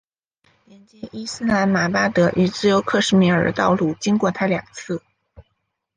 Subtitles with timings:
[0.65, 4.99] 连接伊斯兰马巴德与自由克什米尔的道路经过它两次。